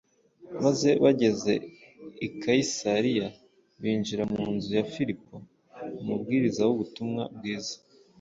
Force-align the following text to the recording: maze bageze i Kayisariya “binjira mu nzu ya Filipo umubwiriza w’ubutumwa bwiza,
maze 0.63 0.89
bageze 1.03 1.53
i 2.25 2.27
Kayisariya 2.41 3.27
“binjira 3.81 4.23
mu 4.33 4.43
nzu 4.53 4.69
ya 4.77 4.85
Filipo 4.93 5.33
umubwiriza 5.99 6.61
w’ubutumwa 6.67 7.23
bwiza, 7.35 7.75